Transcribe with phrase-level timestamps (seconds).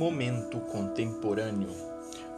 [0.00, 1.68] Momento contemporâneo.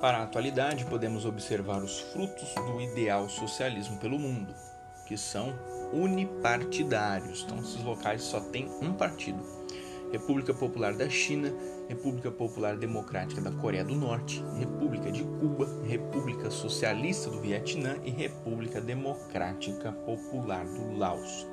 [0.01, 4.53] Para a atualidade, podemos observar os frutos do ideal socialismo pelo mundo,
[5.07, 5.55] que são
[5.93, 7.45] unipartidários.
[7.45, 9.39] Então, esses locais só tem um partido.
[10.11, 11.55] República Popular da China,
[11.89, 18.11] República Popular Democrática da Coreia do Norte, República de Cuba, República Socialista do Vietnã e
[18.11, 21.47] República Democrática Popular do Laos.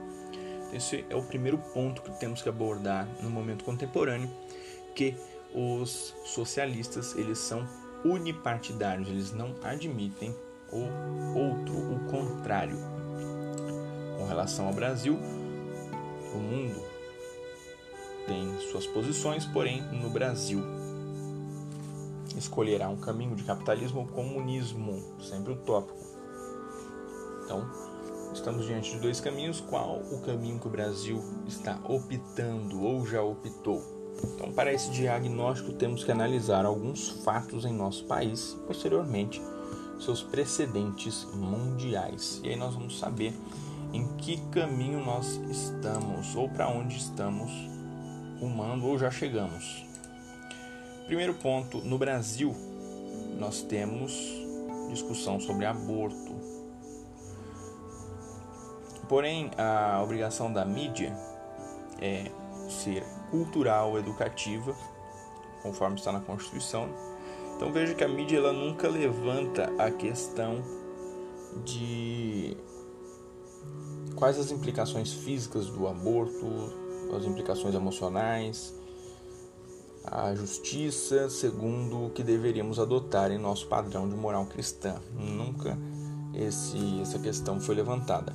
[0.74, 4.28] Esse é o primeiro ponto que temos que abordar no momento contemporâneo,
[4.96, 5.16] que
[5.54, 7.68] os socialistas eles são
[8.04, 10.36] unipartidários, eles não admitem
[10.72, 12.78] o outro, o contrário.
[14.18, 15.18] Com relação ao Brasil,
[16.34, 16.82] o mundo
[18.28, 20.62] tem suas posições, porém no Brasil
[22.38, 25.98] escolherá um caminho de capitalismo ou comunismo, sempre utópico.
[27.44, 27.68] Então,
[28.34, 29.60] estamos diante de dois caminhos.
[29.60, 33.99] Qual o caminho que o Brasil está optando ou já optou?
[34.24, 39.42] Então, para esse diagnóstico, temos que analisar alguns fatos em nosso país e, posteriormente,
[40.00, 42.40] seus precedentes mundiais.
[42.44, 43.34] E aí nós vamos saber
[43.94, 47.52] em que caminho nós estamos ou para onde estamos
[48.40, 49.86] rumando ou já chegamos.
[51.06, 52.56] Primeiro ponto, no Brasil,
[53.38, 54.14] nós temos
[54.90, 56.34] discussão sobre aborto.
[59.08, 61.16] Porém, a obrigação da mídia
[62.00, 62.32] é
[62.70, 64.76] ser cultural, educativa,
[65.62, 66.90] conforme está na Constituição.
[67.56, 70.64] Então veja que a mídia ela nunca levanta a questão
[71.64, 72.56] de
[74.16, 76.46] quais as implicações físicas do aborto,
[77.16, 78.74] as implicações emocionais,
[80.06, 84.96] a justiça segundo o que deveríamos adotar em nosso padrão de moral cristã.
[85.14, 85.78] Nunca
[86.34, 88.34] esse, essa questão foi levantada.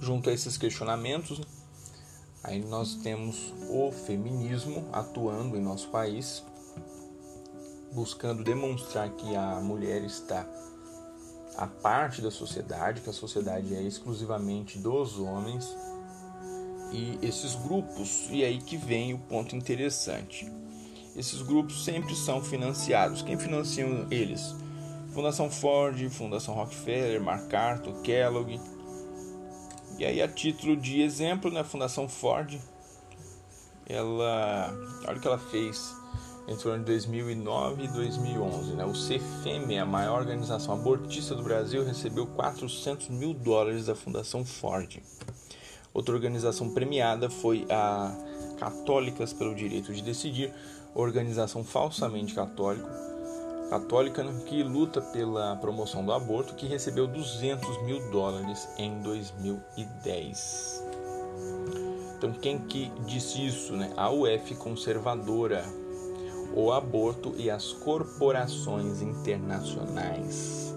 [0.00, 1.40] Junto a esses questionamentos,
[2.48, 6.42] aí nós temos o feminismo atuando em nosso país,
[7.92, 10.48] buscando demonstrar que a mulher está
[11.56, 15.68] a parte da sociedade, que a sociedade é exclusivamente dos homens
[16.90, 20.50] e esses grupos, e aí que vem o ponto interessante.
[21.14, 23.20] Esses grupos sempre são financiados.
[23.20, 24.54] Quem financiam eles?
[25.12, 28.58] Fundação Ford, Fundação Rockefeller, MacArthur, Kellogg.
[29.98, 32.56] E aí, a título de exemplo, né, Fundação Ford,
[33.84, 34.72] ela,
[35.06, 35.92] olha o que ela fez
[36.46, 38.74] entre o ano de 2009 e 2011.
[38.74, 38.84] Né?
[38.84, 45.02] O CFM, a maior organização abortista do Brasil, recebeu 400 mil dólares da Fundação Ford.
[45.92, 48.14] Outra organização premiada foi a
[48.58, 50.52] Católicas pelo Direito de Decidir,
[50.94, 52.88] organização falsamente católica,
[53.68, 60.84] católica né, que luta pela promoção do aborto, que recebeu 200 mil dólares em 2010.
[62.16, 63.74] Então, quem que disse isso?
[63.74, 63.92] Né?
[63.96, 65.64] A UF conservadora,
[66.54, 70.67] o aborto e as corporações internacionais.